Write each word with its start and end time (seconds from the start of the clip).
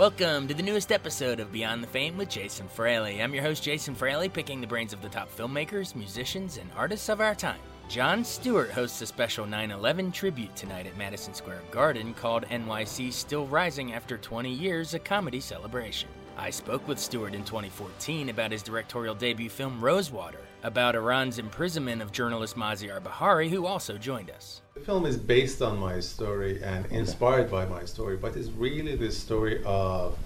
Welcome 0.00 0.48
to 0.48 0.54
the 0.54 0.62
newest 0.62 0.92
episode 0.92 1.40
of 1.40 1.52
Beyond 1.52 1.82
the 1.82 1.86
Fame 1.86 2.16
with 2.16 2.30
Jason 2.30 2.68
Fraley. 2.68 3.22
I'm 3.22 3.34
your 3.34 3.42
host, 3.42 3.62
Jason 3.62 3.94
Fraley, 3.94 4.30
picking 4.30 4.58
the 4.58 4.66
brains 4.66 4.94
of 4.94 5.02
the 5.02 5.10
top 5.10 5.30
filmmakers, 5.30 5.94
musicians, 5.94 6.56
and 6.56 6.70
artists 6.74 7.10
of 7.10 7.20
our 7.20 7.34
time. 7.34 7.60
Jon 7.86 8.24
Stewart 8.24 8.70
hosts 8.70 9.02
a 9.02 9.06
special 9.06 9.44
9 9.44 9.70
11 9.70 10.10
tribute 10.10 10.56
tonight 10.56 10.86
at 10.86 10.96
Madison 10.96 11.34
Square 11.34 11.60
Garden 11.70 12.14
called 12.14 12.46
NYC 12.46 13.12
Still 13.12 13.46
Rising 13.46 13.92
After 13.92 14.16
20 14.16 14.50
Years, 14.50 14.94
a 14.94 14.98
comedy 14.98 15.38
celebration. 15.38 16.08
I 16.38 16.48
spoke 16.48 16.88
with 16.88 16.98
Stewart 16.98 17.34
in 17.34 17.44
2014 17.44 18.30
about 18.30 18.52
his 18.52 18.62
directorial 18.62 19.14
debut 19.14 19.50
film 19.50 19.84
Rosewater, 19.84 20.40
about 20.62 20.94
Iran's 20.94 21.38
imprisonment 21.38 22.02
of 22.02 22.12
journalist 22.12 22.56
Maziar 22.56 23.02
Bahari, 23.02 23.48
who 23.48 23.66
also 23.66 23.98
joined 23.98 24.30
us. 24.30 24.60
The 24.74 24.80
film 24.80 25.06
is 25.06 25.16
based 25.16 25.62
on 25.62 25.78
my 25.78 26.00
story 26.00 26.62
and 26.62 26.86
inspired 26.86 27.50
by 27.50 27.66
my 27.66 27.84
story, 27.84 28.16
but 28.16 28.36
it's 28.36 28.48
really 28.48 28.96
the 28.96 29.10
story 29.10 29.62
of 29.64 30.18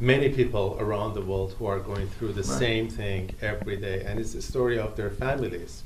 many 0.00 0.28
people 0.28 0.76
around 0.78 1.14
the 1.14 1.22
world 1.22 1.54
who 1.58 1.66
are 1.66 1.80
going 1.80 2.06
through 2.08 2.32
the 2.32 2.42
right. 2.42 2.58
same 2.58 2.88
thing 2.88 3.34
every 3.40 3.76
day, 3.76 4.04
and 4.04 4.20
it's 4.20 4.32
the 4.32 4.42
story 4.42 4.78
of 4.78 4.96
their 4.96 5.10
families. 5.10 5.82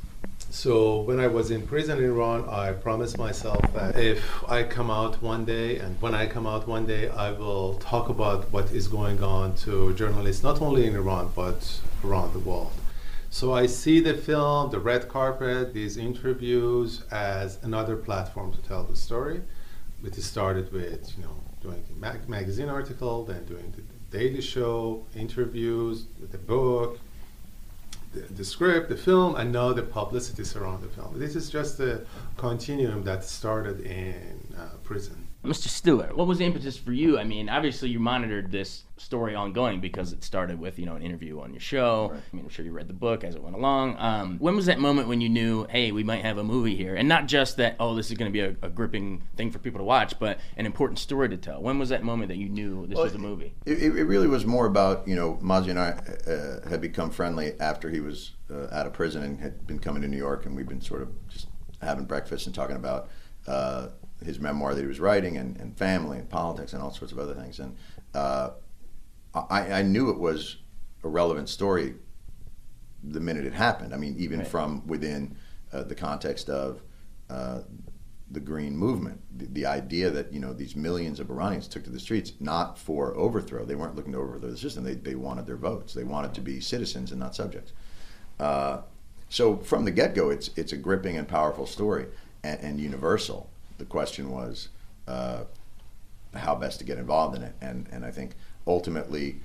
So 0.51 1.01
when 1.01 1.19
I 1.19 1.29
was 1.29 1.51
in 1.51 1.67
prison 1.67 1.97
in 1.99 2.05
Iran, 2.05 2.47
I 2.49 2.73
promised 2.73 3.17
myself 3.17 3.61
that 3.73 3.97
if 3.99 4.23
I 4.49 4.65
come 4.65 4.91
out 4.91 5.23
one 5.23 5.47
day, 5.47 5.79
and 5.79 6.01
when 6.03 6.15
I 6.15 6.27
come 6.27 6.47
out 6.47 6.69
one 6.69 6.85
day, 6.85 7.09
I 7.09 7.33
will 7.33 7.75
talk 7.77 8.11
about 8.11 8.53
what 8.53 8.71
is 8.71 8.87
going 8.87 9.23
on 9.23 9.55
to 9.65 9.95
journalists, 9.95 10.43
not 10.43 10.61
only 10.61 10.87
in 10.87 10.95
Iran 10.95 11.33
but 11.35 11.81
around 12.05 12.35
the 12.35 12.41
world. 12.41 12.73
So 13.33 13.55
I 13.55 13.65
see 13.65 13.99
the 14.01 14.13
film, 14.13 14.71
the 14.71 14.79
red 14.79 15.09
carpet, 15.09 15.73
these 15.73 15.97
interviews 15.97 17.03
as 17.11 17.59
another 17.63 17.97
platform 17.97 18.53
to 18.53 18.59
tell 18.59 18.85
the 18.85 18.95
story. 18.95 19.41
It 20.05 20.15
started 20.17 20.71
with 20.71 21.17
you 21.17 21.25
know 21.25 21.37
doing 21.63 21.83
the 21.89 21.95
mag- 21.95 22.29
magazine 22.29 22.69
article, 22.69 23.25
then 23.25 23.47
doing 23.47 23.73
the 23.75 23.83
Daily 24.17 24.43
Show 24.43 25.07
interviews, 25.17 26.05
the 26.31 26.37
book, 26.37 27.01
the, 28.13 28.21
the, 28.21 28.45
script, 28.45 28.91
the 28.91 28.99
film, 28.99 29.35
and 29.37 29.51
now 29.51 29.73
the 29.73 29.83
publicity 29.83 30.45
surrounding 30.45 30.91
the 30.91 30.95
film. 30.95 31.19
This 31.19 31.35
is 31.35 31.49
just 31.49 31.81
a 31.81 32.03
continuum 32.37 33.03
that 33.05 33.25
started 33.25 33.81
in 33.81 34.55
uh, 34.59 34.77
prison. 34.85 35.22
Mr. 35.45 35.67
Stewart, 35.67 36.17
what 36.17 36.29
was 36.29 36.39
the 36.39 36.45
impetus 36.45 36.77
for 36.77 36.93
you? 36.93 37.19
I 37.19 37.25
mean, 37.25 37.49
obviously 37.49 37.89
you 37.89 37.99
monitored 37.99 38.53
this 38.53 38.85
story 38.97 39.35
ongoing 39.35 39.81
because 39.81 40.13
it 40.13 40.23
started 40.23 40.61
with 40.61 40.79
you 40.79 40.87
know 40.87 40.95
an 40.95 41.03
interview 41.03 41.41
on 41.41 41.53
your 41.53 41.61
show. 41.61 42.11
Right. 42.13 42.21
I 42.33 42.37
mean, 42.37 42.45
I'm 42.45 42.51
sure 42.51 42.65
you 42.65 42.71
read 42.71 42.87
the 42.87 42.95
book 42.95 43.25
as 43.25 43.35
it 43.35 43.43
went 43.43 43.57
along. 43.57 43.97
Um, 43.99 44.39
when 44.39 44.55
was 44.55 44.67
that 44.67 44.79
moment 44.79 45.09
when 45.09 45.21
you 45.21 45.29
knew, 45.29 45.67
hey, 45.69 45.91
we 45.91 46.05
might 46.05 46.25
have 46.25 46.39
a 46.39 46.45
movie 46.45 46.77
here, 46.77 46.95
and 46.95 47.09
not 47.09 47.27
just 47.27 47.57
that, 47.57 47.75
oh, 47.81 47.97
this 47.97 48.13
is 48.13 48.17
going 48.17 48.31
to 48.31 48.33
be 48.33 48.41
a, 48.41 48.67
a, 48.67 48.71
gripping 48.71 49.25
thing 49.37 49.51
for 49.51 49.59
people 49.59 49.79
to 49.79 49.85
watch, 49.85 50.17
but 50.21 50.39
an 50.57 50.65
important 50.65 51.01
story 51.01 51.29
to 51.29 51.37
tell. 51.37 51.61
When 51.61 51.77
was 51.77 51.89
that 51.89 52.05
moment 52.05 52.29
that 52.29 52.37
you 52.37 52.49
knew 52.49 52.87
this 52.87 52.95
well, 52.95 53.05
was 53.05 53.15
a 53.15 53.19
movie? 53.19 53.53
It, 53.67 53.83
it, 53.83 54.05
really 54.05 54.29
was 54.29 54.47
more 54.47 54.67
about 54.67 55.09
you 55.09 55.17
know 55.17 55.41
Mazi 55.43 55.71
and 55.71 55.79
I 55.81 55.91
uh, 56.31 56.69
had 56.69 56.81
become 56.81 57.11
friendly 57.11 57.59
after 57.59 57.91
he 57.91 57.99
was 57.99 58.31
uh, 58.49 58.69
out 58.71 58.87
of 58.87 58.93
prison 58.93 59.25
and 59.25 59.41
had 59.41 59.67
been 59.67 59.81
coming 59.81 60.03
to 60.03 60.09
New 60.09 60.19
York, 60.19 60.47
and 60.47 60.55
we've 60.55 60.69
been 60.69 60.81
sort 60.81 61.03
of 61.03 61.09
just 61.29 61.49
having 61.81 62.05
breakfast 62.05 62.47
and 62.47 62.55
talking 62.55 62.77
about. 62.77 63.09
Uh, 63.45 63.89
his 64.27 64.41
memoir 64.41 64.75
that 64.75 64.81
he 64.81 64.87
was 64.87 65.01
writing 65.01 65.37
and, 65.37 65.57
and 65.59 65.77
family 65.77 66.19
and 66.19 66.29
politics 66.29 66.73
and 66.73 66.83
all 66.83 66.93
sorts 66.93 67.13
of 67.13 67.19
other 67.19 67.35
things. 67.35 67.59
And 67.59 67.77
uh, 68.15 68.51
I, 69.35 69.73
I, 69.73 69.83
knew 69.83 70.11
it 70.11 70.19
was 70.19 70.59
a 71.03 71.09
relevant 71.09 71.49
story 71.49 71.95
the 73.03 73.21
minute 73.21 73.45
it 73.47 73.53
happened. 73.53 73.95
I 73.95 73.97
mean, 73.97 74.15
even 74.19 74.41
right. 74.41 74.49
from 74.49 74.87
within 74.87 75.37
uh, 75.73 75.85
the 75.85 75.95
context 75.95 76.51
of 76.51 76.83
uh, 77.31 77.61
the 78.31 78.41
green 78.41 78.77
movement, 78.77 79.21
the, 79.37 79.47
the, 79.47 79.67
idea 79.67 80.11
that 80.11 80.33
you 80.33 80.41
know 80.41 80.53
these 80.53 80.77
millions 80.77 81.21
of 81.21 81.31
Iranians 81.31 81.69
took 81.69 81.85
to 81.85 81.91
the 81.91 82.01
streets 82.01 82.33
not 82.41 82.79
for 82.79 83.17
overthrow. 83.17 83.65
They 83.65 83.75
weren't 83.75 83.97
looking 83.97 84.13
to 84.13 84.19
overthrow 84.19 84.51
the 84.51 84.57
system. 84.57 84.85
They, 84.85 84.95
they 84.95 85.15
wanted 85.15 85.47
their 85.47 85.57
votes. 85.57 85.95
They 85.95 86.05
wanted 86.05 86.35
to 86.35 86.41
be 86.41 86.61
citizens 86.61 87.11
and 87.11 87.21
not 87.21 87.35
subjects. 87.35 87.73
Uh, 88.39 88.83
so 89.29 89.57
from 89.57 89.85
the 89.85 89.91
get 89.91 90.15
go, 90.15 90.31
it's 90.31 90.51
it's 90.57 90.73
a 90.73 90.77
gripping 90.77 91.17
and 91.17 91.27
powerful 91.27 91.67
story 91.67 92.07
and, 92.43 92.61
and 92.61 92.81
universal 92.81 93.51
the 93.79 93.85
question 93.85 94.31
was 94.31 94.69
uh, 95.09 95.45
how 96.35 96.55
best 96.55 96.79
to 96.79 96.85
get 96.85 96.99
involved 96.99 97.37
in 97.37 97.43
it. 97.43 97.55
And, 97.61 97.89
and 97.91 98.05
I 98.05 98.11
think 98.11 98.35
ultimately, 98.67 99.37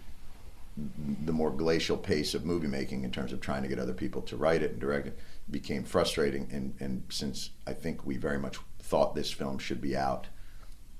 the 1.25 1.33
more 1.33 1.49
glacial 1.49 1.97
pace 1.97 2.35
of 2.35 2.45
movie 2.45 2.67
making 2.67 3.03
in 3.03 3.11
terms 3.11 3.33
of 3.33 3.41
trying 3.41 3.63
to 3.63 3.67
get 3.67 3.79
other 3.79 3.93
people 3.93 4.21
to 4.21 4.37
write 4.37 4.61
it 4.61 4.71
and 4.71 4.79
direct 4.79 5.07
it 5.07 5.19
became 5.49 5.83
frustrating. 5.83 6.47
And, 6.51 6.75
and 6.79 7.03
since 7.09 7.49
I 7.65 7.73
think 7.73 8.05
we 8.05 8.17
very 8.17 8.37
much 8.37 8.57
thought 8.79 9.15
this 9.15 9.31
film 9.31 9.57
should 9.57 9.81
be 9.81 9.97
out 9.97 10.27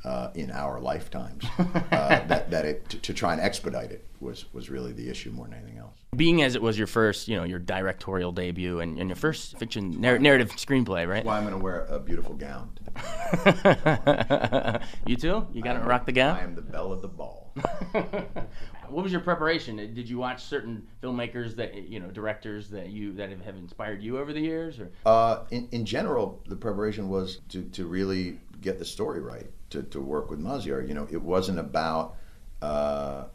uh, 0.03 0.30
in 0.35 0.52
our 0.52 0.80
lifetimes, 0.80 1.44
uh, 1.58 2.25
that, 2.28 2.50
that 2.52 2.66
it, 2.66 2.90
to, 2.90 2.97
to, 3.00 3.13
try 3.13 3.34
and 3.34 3.41
expedite 3.41 3.91
it 3.91 4.06
was, 4.19 4.46
was 4.53 4.69
really 4.69 4.94
the 4.94 5.09
issue 5.09 5.31
more 5.31 5.46
than 5.47 5.56
anything 5.56 5.78
else. 5.78 5.96
Being 6.16 6.41
as 6.41 6.56
it 6.56 6.62
was 6.62 6.78
your 6.78 6.88
first, 6.88 7.28
you 7.28 7.35
know, 7.35 7.44
your 7.44 7.59
directorial 7.59 8.31
debut 8.31 8.80
and, 8.80 8.97
and 8.97 9.09
your 9.09 9.16
first 9.16 9.57
fiction 9.57 10.00
narr- 10.00 10.19
narrative 10.19 10.52
screenplay, 10.52 11.07
right? 11.07 11.25
Why 11.25 11.38
I'm 11.38 11.44
going 11.44 11.57
to 11.57 11.63
wear 11.63 11.86
a 11.86 12.00
beautiful 12.00 12.36
gown. 12.36 12.72
you 15.06 15.16
too? 15.16 15.47
You 15.52 15.62
got 15.62 15.74
to 15.74 15.81
rock 15.81 16.06
the 16.06 16.12
gown? 16.12 16.38
I 16.38 16.44
am 16.44 16.56
the 16.56 16.62
belle 16.62 16.91
of 16.91 17.02
the 17.02 17.07
ball. 17.07 17.53
what 18.90 19.03
was 19.03 19.12
your 19.12 19.22
preparation? 19.22 19.78
Did 19.78 20.09
you 20.09 20.18
watch 20.18 20.44
certain 20.44 20.88
filmmakers 21.02 21.56
that 21.56 21.75
you 21.75 22.00
know, 22.00 22.07
directors 22.07 22.69
that 22.69 22.90
you 22.90 23.13
that 23.13 23.30
have, 23.30 23.41
have 23.41 23.56
inspired 23.56 24.02
you 24.02 24.18
over 24.18 24.34
the 24.34 24.40
years? 24.40 24.80
Or 24.80 24.91
uh, 25.06 25.44
in 25.52 25.68
in 25.72 25.86
general, 25.86 26.41
the 26.47 26.56
preparation 26.56 27.09
was 27.09 27.40
to 27.50 27.63
to 27.63 27.86
really 27.86 28.40
get 28.62 28.79
the 28.79 28.85
story 28.85 29.19
right, 29.19 29.50
to 29.72 29.84
to 29.84 30.01
work 30.01 30.29
with 30.29 30.40
Maziar. 30.40 30.88
You 30.88 30.94
know, 30.94 31.07
it 31.09 31.22
wasn't 31.22 31.59
about 31.59 32.16
uh, 32.62 33.25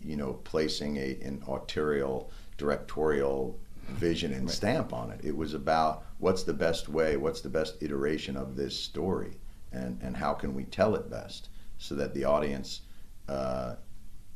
you 0.00 0.16
know 0.16 0.34
placing 0.44 0.96
a 0.96 1.18
an 1.22 1.42
autorial 1.46 2.30
directorial 2.56 3.58
vision 3.88 4.32
and 4.32 4.46
right. 4.46 4.54
stamp 4.54 4.92
on 4.92 5.10
it. 5.10 5.20
It 5.24 5.36
was 5.36 5.54
about 5.54 6.04
what's 6.18 6.42
the 6.42 6.52
best 6.52 6.88
way, 6.88 7.16
what's 7.16 7.40
the 7.40 7.48
best 7.48 7.82
iteration 7.82 8.36
of 8.36 8.56
this 8.56 8.78
story, 8.78 9.38
and, 9.72 9.98
and 10.02 10.16
how 10.16 10.34
can 10.34 10.54
we 10.54 10.64
tell 10.64 10.94
it 10.94 11.10
best 11.10 11.48
so 11.78 11.94
that 11.94 12.14
the 12.14 12.24
audience, 12.24 12.82
uh, 13.28 13.76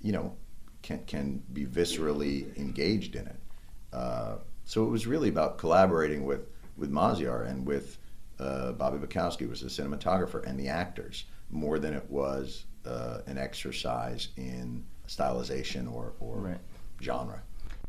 you 0.01 0.13
know, 0.13 0.35
can, 0.83 1.05
can 1.05 1.43
be 1.53 1.67
viscerally 1.67 2.57
engaged 2.57 3.15
in 3.15 3.27
it. 3.27 3.41
Uh, 3.93 4.37
so 4.65 4.85
it 4.85 4.89
was 4.89 5.07
really 5.07 5.29
about 5.29 5.59
collaborating 5.59 6.25
with, 6.25 6.49
with 6.77 6.91
Maziar 6.91 7.49
and 7.49 7.67
with 7.67 7.99
uh, 8.43 8.73
Bobby 8.73 8.99
Bukowski, 8.99 9.49
was 9.49 9.61
the 9.61 9.69
cinematographer, 9.69 10.45
and 10.47 10.59
the 10.59 10.69
actors, 10.69 11.25
more 11.51 11.79
than 11.79 11.95
it 11.95 12.09
was 12.11 12.65
uh, 12.85 13.19
an 13.27 13.39
exercise 13.39 14.29
in 14.37 14.85
stylization 15.07 15.93
or, 15.93 16.13
or 16.21 16.37
right. 16.37 16.59
genre 17.01 17.43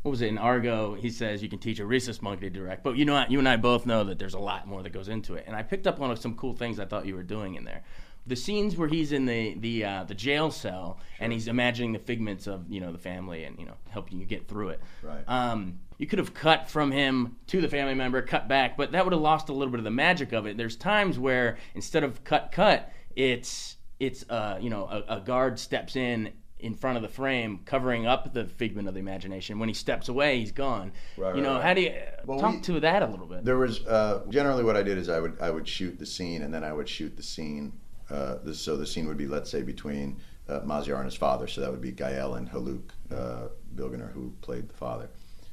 what 0.04 0.10
was 0.10 0.20
it 0.20 0.28
in 0.28 0.36
Argo? 0.36 0.92
He 0.92 1.08
says 1.08 1.42
you 1.42 1.48
can 1.48 1.58
teach 1.58 1.80
a 1.80 1.86
rhesus 1.86 2.20
monkey 2.20 2.42
to 2.42 2.50
direct, 2.50 2.84
but 2.84 2.98
you 2.98 3.06
know, 3.06 3.24
you 3.26 3.38
and 3.38 3.48
I 3.48 3.56
both 3.56 3.86
know 3.86 4.04
that 4.04 4.18
there's 4.18 4.34
a 4.34 4.38
lot 4.38 4.68
more 4.68 4.82
that 4.82 4.90
goes 4.90 5.08
into 5.08 5.32
it. 5.32 5.44
And 5.46 5.56
I 5.56 5.62
picked 5.62 5.86
up 5.86 5.98
on 5.98 6.14
some 6.18 6.34
cool 6.34 6.52
things 6.52 6.78
I 6.78 6.84
thought 6.84 7.06
you 7.06 7.14
were 7.14 7.22
doing 7.22 7.54
in 7.54 7.64
there. 7.64 7.82
The 8.26 8.36
scenes 8.36 8.76
where 8.76 8.88
he's 8.88 9.12
in 9.12 9.26
the 9.26 9.54
the 9.54 9.84
uh, 9.84 10.04
the 10.04 10.14
jail 10.14 10.50
cell 10.50 10.98
sure. 10.98 11.24
and 11.24 11.32
he's 11.32 11.48
imagining 11.48 11.92
the 11.92 11.98
figments 11.98 12.46
of 12.46 12.70
you 12.70 12.80
know 12.80 12.92
the 12.92 12.98
family 12.98 13.44
and 13.44 13.58
you 13.58 13.66
know 13.66 13.74
helping 13.90 14.18
you 14.18 14.26
get 14.26 14.48
through 14.48 14.70
it. 14.70 14.80
Right. 15.02 15.24
Um, 15.26 15.80
you 15.98 16.06
could 16.06 16.18
have 16.18 16.34
cut 16.34 16.68
from 16.68 16.90
him 16.90 17.36
to 17.48 17.60
the 17.60 17.68
family 17.68 17.94
member, 17.94 18.20
cut 18.22 18.48
back, 18.48 18.76
but 18.76 18.92
that 18.92 19.04
would 19.04 19.12
have 19.12 19.22
lost 19.22 19.48
a 19.48 19.52
little 19.52 19.70
bit 19.70 19.78
of 19.78 19.84
the 19.84 19.90
magic 19.90 20.32
of 20.32 20.46
it. 20.46 20.56
There's 20.56 20.76
times 20.76 21.18
where 21.18 21.58
instead 21.74 22.02
of 22.02 22.24
cut 22.24 22.50
cut, 22.50 22.92
it's 23.14 23.76
it's 24.00 24.24
uh, 24.28 24.58
you 24.60 24.70
know 24.70 24.84
a, 24.86 25.16
a 25.16 25.20
guard 25.20 25.58
steps 25.58 25.96
in 25.96 26.32
in 26.64 26.74
front 26.74 26.96
of 26.96 27.02
the 27.02 27.08
frame, 27.08 27.60
covering 27.66 28.06
up 28.06 28.32
the 28.32 28.46
figment 28.46 28.88
of 28.88 28.94
the 28.94 29.00
imagination. 29.00 29.58
When 29.58 29.68
he 29.68 29.74
steps 29.74 30.08
away, 30.08 30.38
he's 30.38 30.50
gone. 30.50 30.92
Right, 31.18 31.36
you 31.36 31.42
know, 31.42 31.56
right. 31.56 31.62
how 31.62 31.74
do 31.74 31.82
you 31.82 31.92
well, 32.24 32.40
talk 32.40 32.54
we, 32.54 32.60
to 32.62 32.80
that 32.80 33.02
a 33.02 33.06
little 33.06 33.26
bit? 33.26 33.44
There 33.44 33.58
was 33.58 33.84
uh, 33.86 34.24
generally 34.30 34.64
what 34.64 34.74
I 34.74 34.82
did 34.82 34.96
is 34.96 35.08
I 35.08 35.20
would 35.20 35.38
I 35.40 35.50
would 35.50 35.68
shoot 35.68 35.98
the 35.98 36.06
scene, 36.06 36.42
and 36.42 36.52
then 36.52 36.64
I 36.64 36.72
would 36.72 36.88
shoot 36.88 37.16
the 37.16 37.22
scene. 37.22 37.72
Uh, 38.10 38.36
this, 38.44 38.60
so 38.60 38.76
the 38.76 38.86
scene 38.86 39.06
would 39.06 39.16
be, 39.16 39.26
let's 39.26 39.50
say, 39.50 39.62
between 39.62 40.16
uh, 40.48 40.60
Maziar 40.60 40.96
and 40.96 41.04
his 41.04 41.14
father. 41.14 41.46
So 41.46 41.60
that 41.60 41.70
would 41.70 41.80
be 41.80 41.92
Gael 41.92 42.34
and 42.34 42.48
Haluk 42.48 42.82
uh, 43.10 43.48
Bilginer, 43.74 44.12
who 44.12 44.32
played 44.40 44.68
the 44.68 44.74
father. 44.74 45.08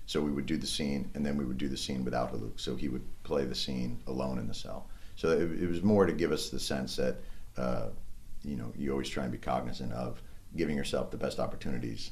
So 0.06 0.21
we 0.21 0.31
would 0.31 0.45
do 0.45 0.57
the 0.57 0.68
scene, 0.68 1.09
and 1.13 1.25
then 1.25 1.38
we 1.38 1.45
would 1.45 1.57
do 1.57 1.69
the 1.69 1.77
scene 1.77 2.03
without 2.03 2.33
Haluk. 2.33 2.59
So 2.59 2.75
he 2.75 2.89
would 2.89 3.03
play 3.24 3.45
the 3.45 3.56
scene 3.56 4.01
alone 4.07 4.39
in 4.39 4.48
the 4.48 4.53
cell. 4.53 4.89
So 5.15 5.30
it, 5.30 5.63
it 5.63 5.69
was 5.69 5.83
more 5.83 6.06
to 6.06 6.12
give 6.12 6.31
us 6.31 6.50
the 6.50 6.59
sense 6.59 6.95
that, 6.98 7.18
uh, 7.57 7.88
you 8.44 8.57
know, 8.57 8.74
you 8.75 8.92
always 8.92 9.09
try 9.09 9.24
and 9.24 9.31
be 9.31 9.38
cognizant 9.38 9.94
of 9.94 10.21
giving 10.57 10.75
yourself 10.75 11.12
the 11.12 11.18
best 11.18 11.39
opportunities 11.39 12.12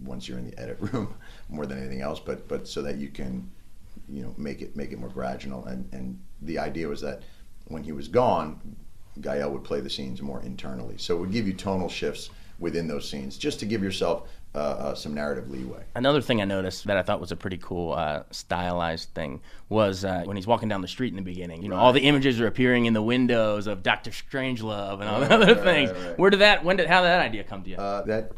once 0.00 0.28
you're 0.28 0.38
in 0.38 0.48
the 0.48 0.58
edit 0.58 0.76
room, 0.92 1.14
more 1.48 1.66
than 1.66 1.78
anything 1.78 2.02
else. 2.02 2.20
But 2.20 2.46
but 2.48 2.68
so 2.68 2.82
that 2.82 2.98
you 2.98 3.08
can, 3.08 3.50
you 4.08 4.22
know, 4.22 4.34
make 4.36 4.62
it 4.62 4.76
make 4.76 4.92
it 4.92 4.98
more 4.98 5.08
gradual. 5.08 5.64
And 5.64 5.88
and 5.92 6.20
the 6.42 6.58
idea 6.58 6.86
was 6.86 7.00
that 7.00 7.22
when 7.66 7.82
he 7.82 7.92
was 7.92 8.08
gone, 8.08 8.76
Gael 9.20 9.50
would 9.50 9.64
play 9.64 9.80
the 9.80 9.90
scenes 9.90 10.22
more 10.22 10.40
internally. 10.42 10.96
So 10.98 11.16
it 11.16 11.20
would 11.20 11.32
give 11.32 11.46
you 11.46 11.52
tonal 11.54 11.88
shifts 11.88 12.30
within 12.58 12.86
those 12.86 13.08
scenes, 13.08 13.36
just 13.36 13.58
to 13.60 13.66
give 13.66 13.82
yourself 13.82 14.28
uh, 14.54 14.58
uh, 14.58 14.94
some 14.94 15.12
narrative 15.12 15.50
leeway. 15.50 15.82
Another 15.96 16.20
thing 16.20 16.40
I 16.40 16.44
noticed 16.44 16.86
that 16.86 16.96
I 16.96 17.02
thought 17.02 17.20
was 17.20 17.32
a 17.32 17.36
pretty 17.36 17.58
cool 17.58 17.92
uh, 17.92 18.22
stylized 18.30 19.08
thing 19.10 19.40
was 19.68 20.04
uh, 20.04 20.22
when 20.24 20.36
he's 20.36 20.46
walking 20.46 20.68
down 20.68 20.80
the 20.80 20.88
street 20.88 21.08
in 21.08 21.16
the 21.16 21.22
beginning. 21.22 21.62
You 21.62 21.68
know, 21.68 21.76
all 21.76 21.92
the 21.92 22.02
images 22.02 22.40
are 22.40 22.46
appearing 22.46 22.86
in 22.86 22.92
the 22.92 23.02
windows 23.02 23.66
of 23.66 23.82
Doctor 23.82 24.10
Strangelove 24.12 25.00
and 25.00 25.08
all 25.08 25.20
the 25.20 25.34
other 25.34 25.54
right, 25.54 25.64
things. 25.64 25.90
right, 25.90 26.06
right. 26.08 26.18
Where 26.18 26.30
did 26.30 26.40
that? 26.40 26.64
When 26.64 26.76
did? 26.76 26.88
How 26.88 27.00
did 27.00 27.08
that 27.08 27.20
idea 27.20 27.42
come 27.42 27.64
to 27.64 27.70
you? 27.70 27.76
Uh, 27.76 28.02
that 28.02 28.30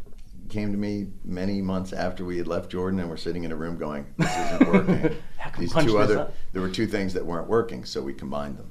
came 0.48 0.72
to 0.72 0.78
me 0.78 1.08
many 1.24 1.60
months 1.60 1.92
after 1.92 2.24
we 2.24 2.38
had 2.38 2.46
left 2.46 2.70
Jordan, 2.70 3.00
and 3.00 3.10
we're 3.10 3.16
sitting 3.18 3.44
in 3.44 3.52
a 3.52 3.56
room 3.56 3.76
going, 3.76 4.06
"This 4.16 4.34
isn't 4.34 4.72
working." 4.72 5.16
How 5.36 5.50
can 5.50 5.60
we 5.60 5.66
These 5.66 5.84
two 5.84 5.98
other, 5.98 6.20
up? 6.20 6.34
there 6.52 6.62
were 6.62 6.70
two 6.70 6.86
things 6.86 7.12
that 7.12 7.24
weren't 7.26 7.48
working, 7.48 7.84
so 7.84 8.00
we 8.00 8.14
combined 8.14 8.56
them. 8.56 8.70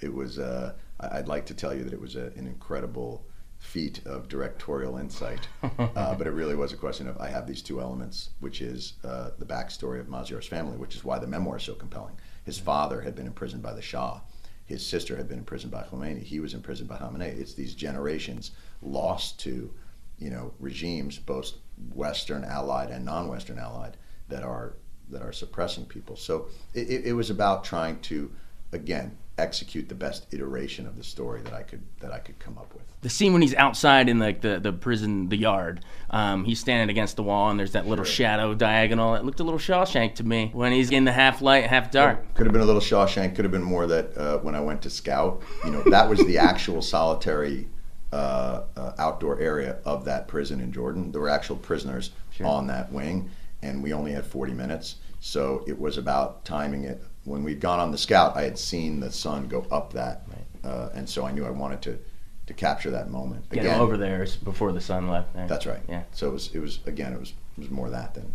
It 0.00 0.12
was. 0.12 0.38
Uh, 0.38 0.74
I'd 1.00 1.28
like 1.28 1.46
to 1.46 1.54
tell 1.54 1.74
you 1.74 1.84
that 1.84 1.92
it 1.92 2.00
was 2.00 2.16
a, 2.16 2.26
an 2.36 2.46
incredible 2.46 3.24
feat 3.58 4.00
of 4.06 4.28
directorial 4.28 4.96
insight, 4.96 5.46
uh, 5.62 6.14
but 6.14 6.26
it 6.26 6.30
really 6.30 6.54
was 6.54 6.72
a 6.72 6.76
question 6.76 7.06
of 7.06 7.18
I 7.18 7.28
have 7.28 7.46
these 7.46 7.62
two 7.62 7.80
elements, 7.80 8.30
which 8.40 8.60
is 8.62 8.94
uh, 9.04 9.30
the 9.38 9.44
backstory 9.44 10.00
of 10.00 10.08
Maziar's 10.08 10.46
family, 10.46 10.76
which 10.76 10.96
is 10.96 11.04
why 11.04 11.18
the 11.18 11.26
memoir 11.26 11.58
is 11.58 11.62
so 11.62 11.74
compelling. 11.74 12.16
His 12.44 12.58
father 12.58 13.02
had 13.02 13.14
been 13.14 13.26
imprisoned 13.26 13.62
by 13.62 13.74
the 13.74 13.82
Shah. 13.82 14.20
His 14.64 14.86
sister 14.86 15.16
had 15.16 15.28
been 15.28 15.38
imprisoned 15.38 15.72
by 15.72 15.82
Khomeini. 15.82 16.22
He 16.22 16.40
was 16.40 16.54
imprisoned 16.54 16.88
by 16.88 16.96
Khamenei. 16.96 17.38
It's 17.38 17.54
these 17.54 17.74
generations 17.74 18.52
lost 18.82 19.40
to, 19.40 19.72
you 20.18 20.30
know, 20.30 20.52
regimes, 20.58 21.18
both 21.18 21.52
Western 21.92 22.44
allied 22.44 22.90
and 22.90 23.04
non-Western 23.04 23.58
allied, 23.58 23.96
that 24.28 24.42
are 24.42 24.74
that 25.10 25.22
are 25.22 25.32
suppressing 25.32 25.84
people. 25.84 26.14
So 26.16 26.48
it, 26.72 27.04
it 27.04 27.12
was 27.14 27.30
about 27.30 27.64
trying 27.64 27.98
to, 28.02 28.30
again, 28.70 29.18
execute 29.40 29.88
the 29.88 29.94
best 29.94 30.26
iteration 30.32 30.86
of 30.86 30.96
the 30.96 31.04
story 31.04 31.40
that 31.42 31.52
I 31.52 31.62
could 31.62 31.82
that 32.00 32.12
I 32.12 32.18
could 32.18 32.38
come 32.38 32.58
up 32.58 32.72
with. 32.74 32.84
the 33.00 33.08
scene 33.08 33.32
when 33.32 33.42
he's 33.42 33.54
outside 33.54 34.08
in 34.08 34.18
like 34.18 34.40
the, 34.42 34.60
the 34.60 34.72
prison, 34.72 35.28
the 35.28 35.36
yard, 35.36 35.84
um, 36.10 36.44
he's 36.44 36.60
standing 36.60 36.90
against 36.90 37.16
the 37.16 37.22
wall 37.22 37.50
and 37.50 37.58
there's 37.58 37.72
that 37.72 37.86
little 37.86 38.04
shadow 38.04 38.54
diagonal. 38.54 39.14
It 39.14 39.24
looked 39.24 39.40
a 39.40 39.44
little 39.44 39.58
Shawshank 39.58 40.16
to 40.16 40.24
me 40.24 40.50
when 40.52 40.72
he's 40.72 40.90
in 40.90 41.04
the 41.04 41.12
half 41.12 41.40
light, 41.40 41.64
half 41.66 41.90
dark. 41.90 42.34
Could 42.34 42.46
have 42.46 42.52
been 42.52 42.62
a 42.62 42.66
little 42.66 42.82
Shawshank. 42.82 43.34
Could 43.34 43.44
have 43.44 43.52
been 43.52 43.62
more 43.62 43.86
that 43.86 44.16
uh, 44.16 44.38
when 44.38 44.54
I 44.54 44.60
went 44.60 44.82
to 44.82 44.90
scout, 44.90 45.42
you 45.64 45.70
know, 45.70 45.82
that 45.90 46.08
was 46.08 46.18
the 46.26 46.38
actual 46.38 46.82
solitary 46.82 47.68
uh, 48.12 48.62
uh, 48.76 48.92
outdoor 48.98 49.40
area 49.40 49.78
of 49.84 50.04
that 50.04 50.26
prison 50.28 50.60
in 50.60 50.72
Jordan. 50.72 51.12
There 51.12 51.20
were 51.20 51.28
actual 51.28 51.56
prisoners 51.56 52.10
on 52.42 52.66
that 52.68 52.90
wing, 52.90 53.30
and 53.62 53.82
we 53.82 53.92
only 53.92 54.12
had 54.12 54.24
40 54.24 54.52
minutes. 54.52 54.96
So 55.20 55.64
it 55.66 55.78
was 55.78 55.98
about 55.98 56.44
timing 56.44 56.84
it. 56.84 57.02
When 57.24 57.44
we'd 57.44 57.60
gone 57.60 57.80
on 57.80 57.90
the 57.90 57.98
scout, 57.98 58.36
I 58.36 58.42
had 58.42 58.58
seen 58.58 59.00
the 59.00 59.12
sun 59.12 59.46
go 59.48 59.66
up 59.70 59.92
that, 59.92 60.26
uh, 60.64 60.88
and 60.94 61.08
so 61.08 61.26
I 61.26 61.32
knew 61.32 61.44
I 61.44 61.50
wanted 61.50 61.82
to 61.82 61.98
to 62.46 62.54
capture 62.54 62.90
that 62.90 63.10
moment. 63.10 63.48
Get 63.50 63.64
him 63.64 63.80
over 63.80 63.96
there 63.96 64.26
before 64.42 64.72
the 64.72 64.80
sun 64.80 65.08
left. 65.08 65.34
There. 65.34 65.46
That's 65.46 65.66
right. 65.66 65.82
Yeah. 65.88 66.02
So 66.12 66.28
it 66.28 66.32
was 66.32 66.54
it 66.54 66.58
was 66.58 66.80
again 66.86 67.12
it 67.12 67.20
was 67.20 67.34
it 67.56 67.60
was 67.60 67.70
more 67.70 67.90
that 67.90 68.14
than 68.14 68.32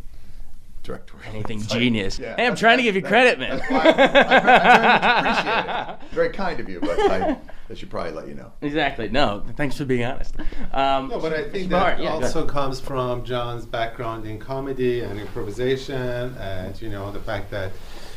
directorial. 0.83 1.27
Anything 1.33 1.57
insight. 1.59 1.79
genius. 1.79 2.19
Yeah. 2.19 2.35
Hey, 2.37 2.45
I'm 2.45 2.55
trying 2.55 2.77
to 2.77 2.83
give 2.83 2.95
you 2.95 3.01
credit, 3.01 3.39
man. 3.39 3.57
That's 3.57 3.71
I, 3.71 3.75
I, 3.75 3.89
I 3.89 4.39
very 4.45 4.83
much 4.83 5.39
appreciate 5.39 5.99
it. 6.01 6.11
Very 6.15 6.29
kind 6.29 6.59
of 6.59 6.69
you, 6.69 6.79
but 6.79 6.99
I, 6.99 7.37
I 7.69 7.73
should 7.73 7.89
probably 7.89 8.11
let 8.11 8.27
you 8.27 8.35
know. 8.35 8.51
Exactly. 8.61 9.09
No, 9.09 9.43
thanks 9.55 9.77
for 9.77 9.85
being 9.85 10.05
honest. 10.05 10.35
Um, 10.71 11.09
No, 11.09 11.19
but 11.19 11.33
I 11.33 11.49
think 11.49 11.67
smart, 11.69 11.97
that 11.97 12.03
yeah, 12.03 12.11
also 12.11 12.45
comes 12.45 12.79
from 12.79 13.23
Jon's 13.25 13.65
background 13.65 14.25
in 14.27 14.37
comedy 14.39 15.01
and 15.01 15.19
improvisation, 15.19 16.35
and 16.37 16.79
you 16.81 16.89
know 16.89 17.11
the 17.11 17.19
fact 17.19 17.49
that 17.51 17.71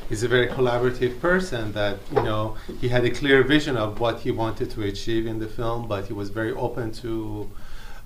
he's 0.08 0.22
a 0.22 0.28
very 0.28 0.48
collaborative 0.48 1.18
person. 1.20 1.72
That 1.72 1.98
you 2.12 2.22
know 2.22 2.56
he 2.80 2.88
had 2.88 3.04
a 3.04 3.10
clear 3.10 3.42
vision 3.42 3.76
of 3.76 4.00
what 4.00 4.20
he 4.20 4.30
wanted 4.30 4.70
to 4.72 4.82
achieve 4.82 5.26
in 5.26 5.38
the 5.38 5.48
film, 5.48 5.88
but 5.88 6.06
he 6.06 6.12
was 6.12 6.28
very 6.28 6.52
open 6.52 6.92
to 7.04 7.50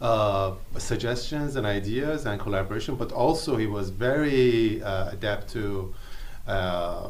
uh, 0.01 0.53
suggestions 0.79 1.57
and 1.57 1.67
ideas 1.67 2.25
and 2.27 2.41
collaboration. 2.41 2.95
But 2.95 3.11
also 3.11 3.57
he 3.57 3.67
was 3.67 3.91
very 3.91 4.83
uh, 4.83 5.11
adept 5.11 5.51
to. 5.55 5.93
Uh, 6.47 7.09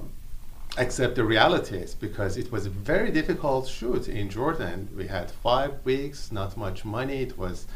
accept 0.79 1.17
the 1.17 1.25
realities 1.25 1.95
because 1.95 2.37
it 2.37 2.51
was 2.51 2.67
a 2.67 2.71
very 2.71 3.11
difficult 3.11 3.69
shoot 3.69 4.09
in 4.09 4.31
Jordan. 4.31 4.89
We 4.97 5.07
had 5.07 5.31
five 5.31 5.85
weeks, 5.85 6.33
not 6.33 6.57
much 6.57 6.85
money. 6.85 7.23
It 7.23 7.37
was 7.37 7.67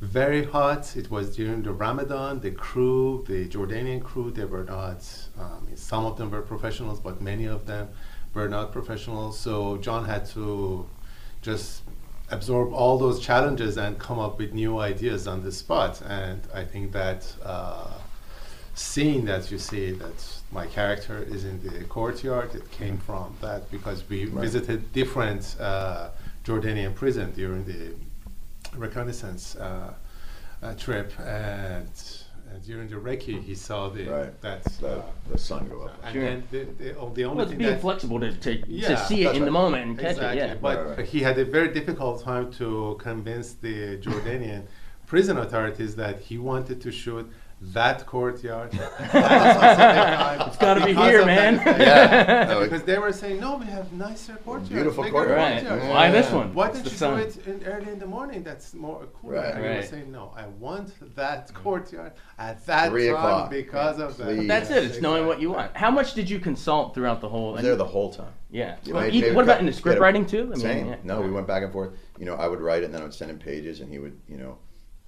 very 0.00 0.44
hot. 0.44 0.96
It 0.96 1.10
was 1.10 1.36
during 1.36 1.62
the 1.62 1.72
Ramadan. 1.72 2.40
The 2.40 2.50
crew, 2.50 3.24
the 3.28 3.46
Jordanian 3.48 4.02
crew, 4.02 4.32
they 4.32 4.44
were 4.44 4.64
not. 4.64 5.06
Um, 5.38 5.68
some 5.76 6.04
of 6.04 6.16
them 6.16 6.30
were 6.30 6.42
professionals, 6.42 6.98
but 6.98 7.20
many 7.20 7.44
of 7.44 7.66
them 7.66 7.88
were 8.34 8.48
not 8.48 8.72
professionals. 8.72 9.38
So 9.38 9.76
Jon 9.78 10.04
had 10.04 10.26
to 10.30 10.88
just 11.42 11.82
absorb 12.30 12.72
all 12.72 12.98
those 12.98 13.20
challenges 13.20 13.76
and 13.76 13.98
come 13.98 14.18
up 14.18 14.38
with 14.38 14.52
new 14.52 14.78
ideas 14.78 15.28
on 15.28 15.42
the 15.44 15.52
spot. 15.52 16.02
And 16.02 16.40
I 16.52 16.64
think 16.64 16.92
that. 16.92 17.32
Uh, 17.42 17.88
scene 18.74 19.24
that 19.26 19.50
you 19.50 19.58
see 19.58 19.90
that 19.92 20.14
my 20.50 20.66
character 20.66 21.22
is 21.30 21.44
in 21.44 21.60
the 21.62 21.84
courtyard 21.84 22.54
it 22.54 22.70
came 22.70 22.96
from 22.98 23.36
that 23.40 23.70
because 23.70 24.02
we 24.08 24.24
Right. 24.26 24.42
visited 24.42 24.92
different 24.92 25.56
uh, 25.60 26.08
jordanian 26.44 26.94
prison 26.94 27.32
during 27.32 27.64
the 27.64 27.90
reconnaissance 28.76 29.56
uh, 29.56 29.92
uh, 30.62 30.74
trip 30.74 31.12
and 31.20 31.88
uh, 32.48 32.58
during 32.66 32.88
the 32.88 32.96
recce 32.96 33.42
he 33.42 33.54
saw 33.54 33.90
the 33.90 34.04
Right. 34.06 34.40
that 34.40 34.64
The, 34.80 34.98
uh, 34.98 35.02
the 35.30 35.38
sun 35.38 35.68
go 35.68 35.82
up. 35.82 35.98
and 36.04 36.12
Sure. 36.14 36.22
then 36.22 36.42
the, 36.50 36.64
the, 36.82 36.96
oh, 36.96 37.10
the 37.10 37.24
only 37.24 37.36
Well, 37.36 37.42
it's 37.42 37.50
thing 37.50 37.58
being 37.58 37.70
that 37.72 37.80
flexible 37.80 38.20
to, 38.20 38.32
to, 38.32 38.56
to 38.62 38.70
Yeah, 38.70 38.96
see 39.06 39.22
it 39.22 39.24
that's 39.26 39.38
in 39.38 39.44
the 39.44 39.50
moment 39.50 39.84
and 39.86 39.98
catch 39.98 40.16
it. 40.16 40.36
Yeah. 40.36 40.54
But 40.54 40.76
Right, 40.86 40.96
right. 40.98 41.06
he 41.06 41.20
had 41.20 41.38
a 41.38 41.44
very 41.44 41.68
difficult 41.68 42.22
time 42.22 42.50
to 42.52 42.96
convince 42.98 43.52
the 43.52 43.98
Jordanian 43.98 44.62
prison 45.06 45.36
authorities 45.36 45.94
that 45.96 46.20
he 46.20 46.38
wanted 46.38 46.80
to 46.80 46.90
shoot 46.90 47.30
that 47.72 48.04
courtyard. 48.06 48.70
it's 48.74 50.56
gotta 50.58 50.84
be 50.84 50.94
here, 50.94 51.24
man. 51.24 51.54
Yeah. 51.64 52.46
No, 52.52 52.60
because 52.64 52.82
they 52.82 52.98
were 52.98 53.12
saying, 53.12 53.40
no, 53.40 53.56
we 53.56 53.66
have 53.66 53.92
nicer 53.92 54.34
courtyards. 54.44 54.68
Beautiful 54.68 55.08
courtyard. 55.10 55.38
Right. 55.38 55.60
courtyards." 55.66 55.88
Why 55.88 56.10
this 56.10 56.30
one? 56.30 56.52
Why 56.54 56.68
It's 56.68 56.76
don't 56.78 56.84
you 56.84 56.90
sun. 56.90 57.16
do 57.20 57.22
it 57.24 57.46
in 57.46 57.64
early 57.66 57.92
in 57.92 57.98
the 57.98 58.06
morning? 58.06 58.42
That's 58.42 58.74
more 58.74 59.06
cooler. 59.20 59.34
Right. 59.36 59.54
And 59.54 59.62
he 59.64 59.68
was 59.70 59.76
Right. 59.76 59.88
saying, 59.90 60.12
no, 60.12 60.32
I 60.36 60.46
want 60.46 60.92
that 61.14 61.48
mm. 61.48 61.54
courtyard 61.54 62.12
at 62.38 62.66
that 62.66 62.90
Three 62.90 63.06
time 63.06 63.14
o'clock. 63.16 63.50
because 63.50 63.98
of 64.00 64.16
that. 64.18 64.24
Please. 64.26 64.48
That's 64.48 64.70
it. 64.70 64.84
It's 64.84 65.00
knowing 65.00 65.26
what 65.26 65.40
you 65.40 65.52
want. 65.52 65.74
How 65.76 65.90
much 65.90 66.14
did 66.14 66.28
you 66.28 66.38
consult 66.40 66.94
throughout 66.94 67.20
the 67.20 67.28
whole? 67.28 67.54
There 67.54 67.76
the 67.76 67.84
whole 67.84 68.12
time. 68.12 68.32
yeah. 68.50 68.76
You 68.84 68.94
Well, 68.94 69.08
may- 69.08 69.32
what 69.32 69.44
about 69.44 69.60
in 69.60 69.66
the 69.66 69.72
script 69.72 70.00
writing 70.00 70.26
too? 70.26 70.52
I 70.54 70.58
Same. 70.58 70.86
yeah. 70.88 70.96
No, 71.04 71.20
we 71.20 71.30
went 71.30 71.46
back 71.46 71.62
and 71.62 71.72
forth. 71.72 71.92
You 72.18 72.26
know, 72.26 72.34
I 72.34 72.46
would 72.48 72.60
write 72.60 72.82
it, 72.82 72.86
and 72.86 72.94
then 72.94 73.00
I 73.02 73.04
would 73.04 73.14
send 73.14 73.30
him 73.30 73.38
pages, 73.38 73.80
and 73.80 73.88
he 73.90 73.98
would, 73.98 74.18
you 74.28 74.36
know, 74.36 74.58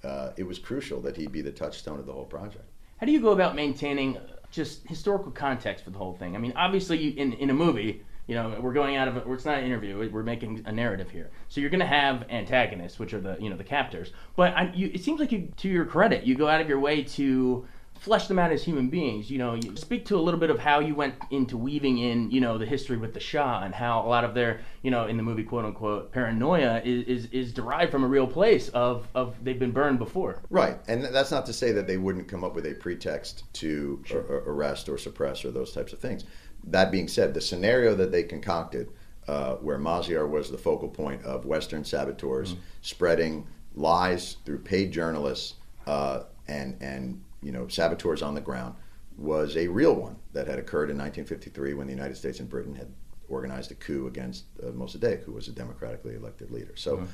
uh, 0.05 0.33
it 0.37 0.43
was 0.43 0.59
crucial 0.59 1.01
that 1.01 1.17
he 1.17 1.27
be 1.27 1.41
the 1.41 1.51
touchstone 1.51 1.99
of 1.99 2.05
the 2.05 2.13
whole 2.13 2.25
project. 2.25 2.69
How 2.97 3.05
do 3.05 3.11
you 3.11 3.19
go 3.19 3.31
about 3.31 3.55
maintaining 3.55 4.17
just 4.51 4.87
historical 4.87 5.31
context 5.31 5.83
for 5.83 5.89
the 5.89 5.97
whole 5.97 6.13
thing? 6.13 6.35
I 6.35 6.39
mean, 6.39 6.53
obviously, 6.55 6.97
you, 6.97 7.13
in 7.17 7.33
in 7.33 7.49
a 7.49 7.53
movie, 7.53 8.03
you 8.27 8.35
know, 8.35 8.57
we're 8.59 8.73
going 8.73 8.95
out 8.95 9.07
of 9.07 9.17
it. 9.17 9.23
It's 9.27 9.45
not 9.45 9.59
an 9.59 9.65
interview. 9.65 10.09
We're 10.11 10.23
making 10.23 10.63
a 10.65 10.71
narrative 10.71 11.11
here. 11.11 11.29
So 11.49 11.61
you're 11.61 11.69
going 11.69 11.81
to 11.81 11.85
have 11.85 12.25
antagonists, 12.29 12.97
which 12.97 13.13
are 13.13 13.19
the 13.19 13.37
you 13.39 13.49
know 13.49 13.57
the 13.57 13.63
captors. 13.63 14.11
But 14.35 14.53
I, 14.55 14.71
you, 14.73 14.89
it 14.93 15.03
seems 15.03 15.19
like 15.19 15.31
you, 15.31 15.51
to 15.57 15.67
your 15.67 15.85
credit, 15.85 16.23
you 16.23 16.35
go 16.35 16.47
out 16.47 16.61
of 16.61 16.69
your 16.69 16.79
way 16.79 17.03
to 17.03 17.67
flesh 17.99 18.27
them 18.27 18.37
out 18.37 18.51
as 18.51 18.63
human 18.63 18.89
beings. 18.89 19.29
You 19.31 19.37
know, 19.37 19.55
you 19.55 19.75
speak 19.75 20.05
to 20.05 20.15
a 20.15 20.21
little 20.21 20.39
bit 20.39 20.49
of 20.49 20.59
how 20.59 20.79
you 20.79 20.93
went 20.95 21.15
into 21.31 21.57
weaving 21.57 21.97
in, 21.97 22.29
you 22.29 22.41
know, 22.41 22.57
the 22.57 22.65
history 22.65 22.97
with 22.97 23.13
the 23.13 23.19
Shah 23.19 23.63
and 23.63 23.73
how 23.73 24.05
a 24.05 24.07
lot 24.07 24.23
of 24.23 24.33
their, 24.33 24.61
you 24.83 24.91
know, 24.91 25.07
in 25.07 25.17
the 25.17 25.23
movie, 25.23 25.43
quote 25.43 25.65
unquote, 25.65 26.11
paranoia 26.11 26.81
is 26.83 27.05
is, 27.07 27.31
is 27.31 27.53
derived 27.53 27.91
from 27.91 28.03
a 28.03 28.07
real 28.07 28.27
place 28.27 28.69
of 28.69 29.07
of 29.15 29.35
they've 29.43 29.59
been 29.59 29.71
burned 29.71 29.99
before. 29.99 30.41
Right, 30.49 30.77
and 30.87 31.03
that's 31.05 31.31
not 31.31 31.45
to 31.47 31.53
say 31.53 31.71
that 31.71 31.87
they 31.87 31.97
wouldn't 31.97 32.27
come 32.27 32.43
up 32.43 32.53
with 32.53 32.65
a 32.65 32.73
pretext 32.75 33.51
to 33.53 34.03
a- 34.11 34.17
a- 34.17 34.43
arrest 34.49 34.89
or 34.89 34.97
suppress 34.97 35.43
or 35.43 35.51
those 35.51 35.71
types 35.71 35.93
of 35.93 35.99
things. 35.99 36.25
That 36.63 36.91
being 36.91 37.07
said, 37.07 37.33
the 37.33 37.41
scenario 37.41 37.95
that 37.95 38.11
they 38.11 38.23
concocted, 38.23 38.91
uh, 39.27 39.55
where 39.55 39.77
Maziar 39.79 40.29
was 40.29 40.51
the 40.51 40.57
focal 40.57 40.89
point 40.89 41.23
of 41.23 41.45
Western 41.45 41.83
saboteurs 41.83 42.55
spreading 42.81 43.47
lies 43.75 44.37
through 44.45 44.59
paid 44.59 44.91
journalists 44.91 45.55
uh, 45.87 46.21
and 46.47 46.77
and 46.81 47.21
you 47.45 47.51
know 47.51 47.67
saboteurs 47.67 48.23
on 48.23 48.33
the 48.33 48.41
ground, 48.41 48.75
was 49.17 49.55
a 49.55 49.67
real 49.67 49.93
one 49.93 50.15
that 50.33 50.47
had 50.47 50.57
occurred 50.57 50.89
in 50.89 50.97
1953 50.97 51.75
when 51.75 51.87
the 51.87 51.93
United 51.93 52.17
States 52.17 52.39
and 52.39 52.49
Britain 52.49 52.75
had 52.75 52.91
organized 53.29 53.71
a 53.71 53.75
coup 53.75 54.07
against 54.07 54.45
uh, 54.61 54.67
Mossadegh, 54.71 55.23
who 55.23 55.31
was 55.31 55.47
a 55.47 55.51
democratically 55.51 56.15
elected 56.15 56.51
leader. 56.51 56.73
So, 56.75 57.07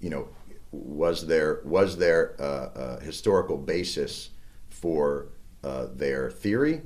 you 0.00 0.10
know, 0.10 0.28
was 0.72 1.26
there 1.26 1.60
was 1.64 1.98
there 1.98 2.34
a 2.38 3.00
historical 3.02 3.58
basis 3.58 4.30
for 4.70 5.28
uh, 5.62 5.88
their 5.94 6.30
theory? 6.30 6.82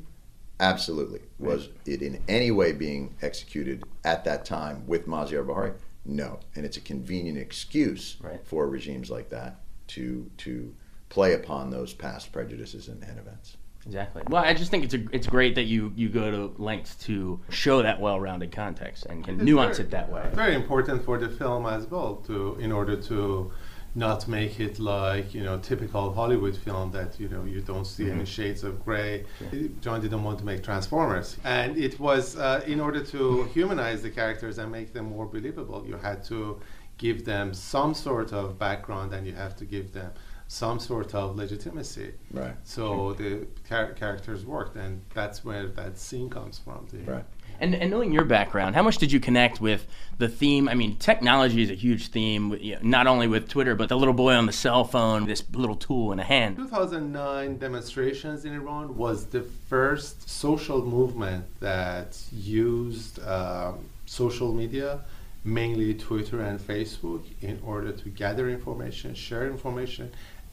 Absolutely. 0.59 1.21
Was 1.39 1.71
it 1.87 2.03
in 2.03 2.23
any 2.29 2.51
way 2.51 2.73
being 2.73 3.15
executed 3.23 3.83
at 4.05 4.25
that 4.25 4.45
time 4.45 4.87
with 4.87 5.07
Maziar 5.07 5.47
Bahari? 5.47 5.73
No. 6.05 6.41
And 6.55 6.67
it's 6.67 6.77
a 6.77 6.83
convenient 6.83 7.39
excuse 7.39 8.17
right. 8.21 8.41
for 8.45 8.69
regimes 8.69 9.11
like 9.11 9.31
that 9.31 9.61
to 9.89 10.31
to 10.39 10.75
play 11.11 11.35
upon 11.35 11.69
those 11.69 11.93
past 11.93 12.33
prejudices 12.33 12.89
and, 12.89 13.03
and 13.03 13.19
events. 13.19 13.59
Exactly. 13.87 14.23
Well, 14.29 14.45
I 14.45 14.55
just 14.55 14.71
think 14.71 14.85
it's 14.85 14.95
a, 14.95 15.05
it's 15.11 15.27
great 15.27 15.55
that 15.55 15.65
you, 15.65 15.93
you 15.97 16.09
go 16.09 16.31
to 16.31 16.55
lengths 16.63 16.95
to 17.07 17.41
show 17.49 17.83
that 17.83 18.01
well-rounded 18.01 18.53
context 18.53 19.07
and 19.07 19.25
can 19.25 19.37
it's 19.37 19.45
nuance 19.45 19.79
very, 19.79 19.89
it 19.89 19.91
that 19.91 20.11
way. 20.11 20.29
Very 20.35 20.55
important 20.55 21.05
for 21.05 21.19
the 21.19 21.29
film 21.29 21.67
as 21.67 21.87
well 21.87 22.17
to 22.27 22.57
in 22.61 22.73
order 22.73 22.97
to 23.03 23.51
not 23.95 24.29
make 24.29 24.61
it 24.61 24.79
like 24.79 25.35
you 25.35 25.43
know 25.43 25.59
typical 25.59 26.13
Hollywood 26.13 26.57
film 26.57 26.93
that 26.93 27.19
you 27.19 27.29
know 27.29 27.45
you 27.45 27.61
don't 27.61 27.85
see 27.85 28.05
mm-hmm. 28.05 28.21
any 28.21 28.25
shades 28.25 28.63
of 28.63 28.85
gray. 28.85 29.25
Yeah. 29.41 29.69
Jon 29.81 30.01
didn't 30.01 30.23
want 30.23 30.39
to 30.39 30.45
make 30.45 30.63
Transformers, 30.63 31.37
and 31.45 31.77
it 31.77 31.99
was 31.99 32.37
uh, 32.37 32.63
in 32.67 32.81
order 32.81 33.03
to 33.03 33.45
humanize 33.55 34.03
the 34.03 34.11
characters 34.11 34.59
and 34.59 34.71
make 34.71 34.93
them 34.93 35.07
more 35.07 35.27
believable. 35.27 35.85
You 35.87 35.97
had 35.97 36.23
to 36.25 36.61
give 36.99 37.25
them 37.25 37.53
some 37.53 37.95
sort 37.95 38.33
of 38.33 38.59
background, 38.59 39.13
and 39.13 39.27
you 39.27 39.33
have 39.33 39.57
to 39.57 39.65
give 39.65 39.93
them 39.93 40.13
some 40.51 40.81
sort 40.81 41.15
of 41.15 41.37
legitimacy. 41.37 42.13
Right. 42.33 42.57
So 42.65 43.13
the 43.13 43.47
char- 43.69 43.93
characters 43.93 44.45
worked, 44.45 44.75
and 44.75 45.01
that's 45.15 45.45
where 45.45 45.69
that 45.69 45.97
scene 45.97 46.29
comes 46.29 46.59
from. 46.59 46.89
The, 46.91 46.99
right. 47.09 47.25
And, 47.61 47.73
and 47.77 47.89
knowing 47.89 48.13
your 48.13 48.25
background, 48.25 48.75
how 48.75 48.83
much 48.83 48.99
did 48.99 49.13
you 49.13 49.21
connect 49.21 49.61
with 49.61 49.87
the 50.19 50.29
theme? 50.29 50.69
I 50.69 50.75
mean, 50.75 50.97
technology 50.97 51.63
is 51.63 51.71
a 51.71 51.75
huge 51.75 52.09
theme, 52.09 52.59
you 52.61 52.75
know, 52.75 52.81
not 52.83 53.07
only 53.07 53.29
with 53.29 53.49
Twitter, 53.49 53.77
but 53.77 53.89
the 53.89 53.97
little 53.97 54.13
boy 54.13 54.33
on 54.33 54.47
the 54.47 54.53
cell 54.53 54.83
phone, 54.83 55.27
this 55.27 55.45
little 55.53 55.77
tool 55.77 56.11
in 56.11 56.19
a 56.19 56.25
hand. 56.25 56.57
2009 56.57 57.59
demonstrations 57.59 58.45
in 58.45 58.53
Iran 58.53 58.97
was 58.97 59.27
the 59.27 59.43
first 59.43 60.29
social 60.29 60.85
movement 60.85 61.45
that 61.61 62.21
used 62.33 63.23
um, 63.25 63.85
social 64.07 64.53
media, 64.53 64.99
mainly 65.45 65.95
Twitter 65.95 66.41
and 66.41 66.59
Facebook, 66.59 67.23
in 67.41 67.61
order 67.65 67.93
to 67.93 68.09
gather 68.09 68.51
information, 68.51 69.15
share 69.15 69.47
information, 69.47 70.11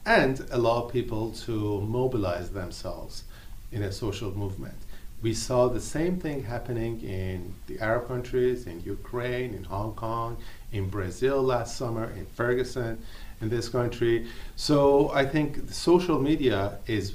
and 0.08 0.34
allow 0.50 0.80
people 0.80 1.30
to 1.32 1.80
mobilize 1.82 2.50
themselves 2.50 3.24
in 3.70 3.82
a 3.82 3.92
social 3.92 4.32
movement 4.36 4.78
we 5.20 5.34
saw 5.34 5.68
the 5.68 5.80
same 5.80 6.18
thing 6.20 6.44
happening 6.44 7.00
in 7.02 7.54
the 7.66 7.80
Arab 7.80 8.06
countries, 8.06 8.66
in 8.66 8.80
Ukraine, 8.82 9.52
in 9.54 9.64
Hong 9.64 9.94
Kong, 9.94 10.36
in 10.72 10.88
Brazil 10.88 11.42
last 11.42 11.76
summer, 11.76 12.12
in 12.16 12.26
Ferguson, 12.26 13.02
in 13.40 13.48
this 13.48 13.68
country. 13.68 14.28
So 14.54 15.10
I 15.10 15.26
think 15.26 15.70
social 15.70 16.20
media 16.20 16.78
is 16.86 17.14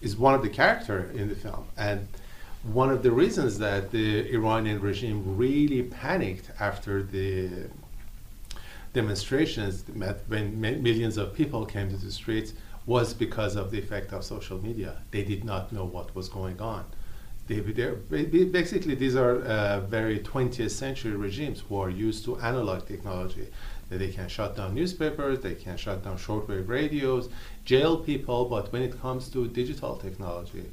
is 0.00 0.16
one 0.16 0.34
of 0.34 0.42
the 0.42 0.48
character 0.48 1.10
in 1.14 1.28
the 1.28 1.34
film, 1.34 1.64
and 1.76 2.06
one 2.62 2.90
of 2.90 3.02
the 3.02 3.10
reasons 3.10 3.58
that 3.58 3.90
the 3.90 4.32
Iranian 4.32 4.80
regime 4.80 5.36
really 5.36 5.82
panicked 5.82 6.50
after 6.60 7.02
the 7.02 7.50
demonstrations 8.92 9.84
when 10.28 10.60
millions 10.60 11.16
of 11.16 11.34
people 11.34 11.66
came 11.66 11.88
to 11.90 11.96
the 11.96 12.10
streets 12.10 12.52
was 12.86 13.12
because 13.12 13.54
of 13.56 13.70
the 13.70 13.78
effect 13.78 14.12
of 14.12 14.24
social 14.24 14.58
media. 14.62 15.02
They 15.10 15.22
did 15.22 15.44
not 15.44 15.72
know 15.72 15.84
what 15.84 16.14
was 16.14 16.28
going 16.28 16.60
on 16.60 16.84
they, 17.48 18.44
basically 18.44 18.94
these 18.94 19.16
are 19.16 19.40
uh, 19.40 19.80
very 19.80 20.18
20th 20.20 20.70
century 20.70 21.16
regimes 21.16 21.60
who 21.60 21.78
are 21.78 21.90
used 21.90 22.24
to 22.26 22.38
analog 22.38 22.86
technology. 22.86 23.48
They 23.88 24.08
can 24.08 24.28
shut 24.28 24.54
down 24.54 24.74
newspapers, 24.74 25.40
they 25.40 25.54
can 25.54 25.78
shut 25.78 26.04
down 26.04 26.18
shortwave 26.18 26.68
radios, 26.68 27.30
jail 27.64 27.96
people, 27.96 28.44
but 28.44 28.70
when 28.70 28.82
it 28.82 29.00
comes 29.00 29.30
to 29.30 29.48
digital 29.48 29.96
technology, 29.96 30.70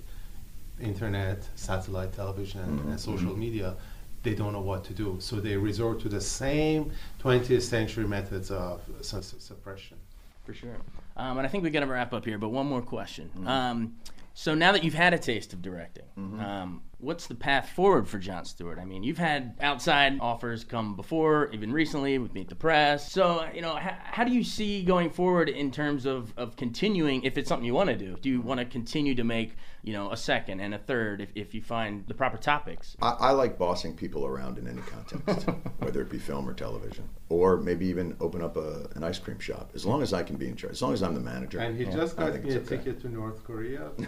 internet, 0.82 1.48
satellite 1.56 2.12
television, 2.12 2.80
mm-hmm. 2.80 2.90
and 2.90 3.00
social 3.00 3.30
mm-hmm. 3.30 3.40
media, 3.40 3.76
they 4.26 4.34
don't 4.34 4.52
know 4.52 4.60
what 4.60 4.84
to 4.86 4.94
do. 4.94 5.16
So 5.20 5.38
they 5.38 5.56
resort 5.56 6.02
to 6.02 6.10
the 6.10 6.20
same 6.20 6.92
20th 7.24 7.62
century 7.62 8.06
methods 8.06 8.52
of 8.52 8.82
suppression. 9.02 9.98
For 10.46 10.54
sure. 10.54 10.76
Um, 11.16 11.38
and 11.38 11.48
I 11.48 11.50
think 11.50 11.64
we 11.64 11.70
got 11.70 11.80
to 11.80 11.88
wrap 11.88 12.14
up 12.14 12.26
here, 12.26 12.38
but 12.38 12.50
one 12.50 12.68
more 12.68 12.82
question. 12.82 13.30
Mm-hmm. 13.36 13.48
Um, 13.48 13.96
so 14.34 14.54
now 14.54 14.74
that 14.74 14.84
you've 14.84 14.94
had 14.94 15.14
a 15.14 15.18
taste 15.18 15.54
of 15.54 15.62
directing, 15.62 16.04
mm-hmm. 16.18 16.40
um, 16.42 16.82
what's 17.00 17.28
the 17.28 17.36
path 17.36 17.70
forward 17.70 18.08
for 18.08 18.18
Jon 18.18 18.46
Stewart? 18.46 18.80
I 18.80 18.86
mean, 18.86 19.04
you've 19.04 19.18
had 19.18 19.56
outside 19.62 20.18
offers 20.20 20.64
come 20.64 20.96
before, 20.96 21.50
even 21.54 21.72
recently 21.72 22.18
with 22.18 22.34
Meet 22.34 22.50
the 22.50 22.56
Press. 22.56 23.12
So, 23.12 23.48
you 23.54 23.62
know, 23.62 23.76
how, 23.76 23.98
how 24.04 24.24
do 24.24 24.32
you 24.32 24.44
see 24.44 24.84
going 24.84 25.10
forward 25.10 25.50
in 25.50 25.72
terms 25.72 26.06
of, 26.06 26.34
of 26.38 26.56
continuing, 26.56 27.24
if 27.24 27.38
it's 27.38 27.50
something 27.50 27.66
you 27.66 27.74
want 27.74 27.90
to 27.90 27.96
do? 27.96 28.16
Do 28.22 28.30
you 28.30 28.42
want 28.42 28.60
to 28.60 28.66
continue 28.66 29.16
to 29.16 29.24
make, 29.24 29.56
you 29.84 29.94
know, 29.94 30.12
a 30.12 30.18
second 30.18 30.60
and 30.60 30.74
a 30.74 30.78
third 30.78 31.22
if, 31.22 31.30
if 31.36 31.54
you 31.54 31.62
find 31.62 32.06
the 32.08 32.14
proper 32.14 32.38
topics? 32.38 32.96
I, 33.02 33.10
I 33.20 33.32
like 33.32 33.58
bossing 33.58 33.96
people 33.96 34.26
around 34.26 34.58
in 34.58 34.68
any 34.68 34.82
context, 34.82 35.48
whether 35.80 36.02
it 36.02 36.10
be 36.10 36.18
film 36.18 36.48
or 36.48 36.54
television, 36.54 37.10
or 37.30 37.58
maybe 37.58 37.86
even 37.88 38.16
open 38.20 38.42
up 38.42 38.58
a, 38.58 38.88
an 38.96 39.04
ice 39.04 39.20
cream 39.20 39.40
shop, 39.40 39.72
as 39.76 39.86
long 39.86 40.02
as 40.02 40.14
I 40.14 40.24
can 40.24 40.38
be 40.38 40.48
in 40.48 40.56
charge, 40.56 40.74
as 40.74 40.82
long 40.82 40.94
as 40.94 41.04
I'm 41.04 41.14
the 41.14 41.20
manager. 41.20 41.60
And 41.60 41.78
he 41.78 41.84
yeah, 41.86 41.92
just 41.92 42.18
got 42.18 42.34
me 42.44 42.54
a 42.54 42.58
okay. 42.58 42.78
ticket 42.78 43.02
to 43.02 43.10
North 43.10 43.44
Korea. 43.44 43.92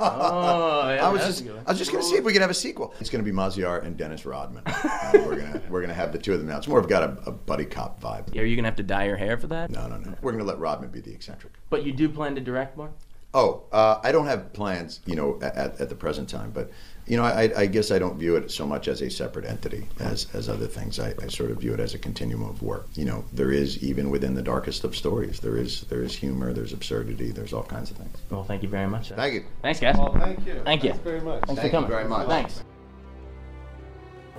Oh, 0.00 0.08
oh, 0.08 0.94
yeah, 0.94 1.06
I 1.06 1.10
was 1.10 1.24
just, 1.24 1.46
I 1.46 1.70
was 1.70 1.78
just 1.78 1.92
going 1.92 2.02
to 2.02 2.08
see 2.08 2.16
if 2.22 2.26
we 2.26 2.32
could 2.32 2.42
have 2.42 2.50
a 2.50 2.54
sequel. 2.54 2.94
It's 3.00 3.10
going 3.10 3.24
to 3.24 3.30
be 3.30 3.36
Maziar 3.36 3.84
and 3.84 3.96
Dennis 3.96 4.24
Rodman. 4.24 4.62
uh, 4.66 5.10
we're 5.14 5.36
gonna 5.36 5.60
we're 5.68 5.80
gonna 5.80 5.92
have 5.92 6.12
the 6.12 6.18
two 6.18 6.32
of 6.32 6.38
them 6.38 6.48
now. 6.48 6.58
It's 6.58 6.68
more 6.68 6.78
of 6.78 6.88
got 6.88 7.02
a, 7.02 7.18
a 7.26 7.32
buddy 7.32 7.64
cop 7.64 8.00
vibe. 8.00 8.36
Are 8.36 8.44
you 8.44 8.56
going 8.56 8.64
to 8.64 8.68
have 8.68 8.76
to 8.76 8.82
dye 8.82 9.04
your 9.04 9.16
hair 9.16 9.36
for 9.36 9.48
that? 9.48 9.70
No, 9.70 9.86
no, 9.88 9.98
no. 9.98 10.14
We're 10.22 10.32
going 10.32 10.44
to 10.44 10.48
let 10.48 10.58
Rodman 10.58 10.90
be 10.90 11.00
the 11.00 11.12
eccentric. 11.12 11.52
But 11.68 11.84
you 11.84 11.92
do 11.92 12.08
plan 12.08 12.34
to 12.36 12.40
direct 12.40 12.76
more? 12.76 12.92
Oh, 13.34 13.64
uh, 13.72 13.98
I 14.02 14.12
don't 14.12 14.26
have 14.26 14.52
plans, 14.52 15.00
you 15.06 15.16
know, 15.16 15.38
at, 15.42 15.80
at 15.80 15.88
the 15.88 15.94
present 15.94 16.28
time. 16.28 16.50
But 16.50 16.70
you 17.06 17.16
know, 17.16 17.24
I, 17.24 17.50
I, 17.56 17.66
guess 17.66 17.90
I 17.90 17.98
don't 17.98 18.18
view 18.18 18.36
it 18.36 18.50
so 18.50 18.66
much 18.66 18.86
as 18.86 19.02
a 19.02 19.10
separate 19.10 19.44
entity 19.44 19.88
as, 19.98 20.28
as 20.34 20.48
other 20.48 20.66
things. 20.66 21.00
I, 21.00 21.14
I, 21.20 21.28
sort 21.28 21.50
of 21.50 21.58
view 21.58 21.74
it 21.74 21.80
as 21.80 21.94
a 21.94 21.98
continuum 21.98 22.48
of 22.48 22.62
work. 22.62 22.86
You 22.94 23.04
know, 23.04 23.24
there 23.32 23.50
is 23.50 23.82
even 23.82 24.10
within 24.10 24.34
the 24.34 24.42
darkest 24.42 24.84
of 24.84 24.96
stories, 24.96 25.40
there 25.40 25.56
is 25.56 25.82
there 25.82 26.02
is 26.02 26.14
humor, 26.14 26.52
there's 26.52 26.72
absurdity, 26.72 27.30
there's 27.30 27.52
all 27.52 27.64
kinds 27.64 27.90
of 27.90 27.96
things. 27.96 28.16
Well, 28.30 28.44
thank 28.44 28.62
you 28.62 28.68
very 28.68 28.88
much. 28.88 29.10
Thank 29.10 29.34
you. 29.34 29.44
Thanks, 29.62 29.80
guys. 29.80 29.96
Well, 29.96 30.16
thank 30.18 30.46
you. 30.46 30.60
Thank 30.64 30.84
you. 30.84 30.90
Thanks 30.90 31.04
very 31.04 31.20
much. 31.20 31.44
Thanks 31.46 31.60
thank 31.60 31.72
for 31.72 31.76
coming. 31.76 31.90
very 31.90 32.08
much. 32.08 32.28
Thanks. 32.28 32.64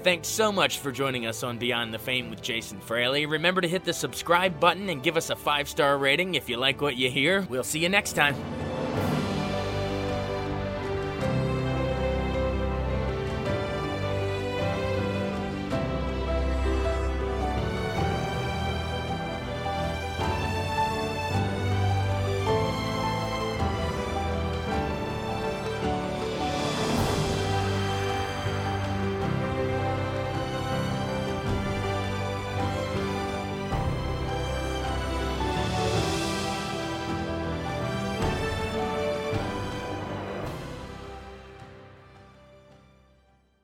Thanks 0.03 0.27
so 0.27 0.51
much 0.51 0.79
for 0.79 0.91
joining 0.91 1.27
us 1.27 1.43
on 1.43 1.57
Beyond 1.57 1.93
the 1.93 1.99
Fame 1.99 2.29
with 2.29 2.41
Jason 2.41 2.81
Fraley. 2.81 3.25
Remember 3.25 3.61
to 3.61 3.69
hit 3.69 3.85
the 3.85 3.93
subscribe 3.93 4.59
button 4.59 4.89
and 4.89 5.01
give 5.01 5.15
us 5.15 5.29
a 5.29 5.35
five 5.35 5.69
star 5.69 5.97
rating 5.97 6.35
if 6.35 6.49
you 6.49 6.57
like 6.57 6.81
what 6.81 6.97
you 6.97 7.09
hear. 7.09 7.41
We'll 7.49 7.63
see 7.63 7.79
you 7.79 7.89
next 7.89 8.13
time. 8.13 8.35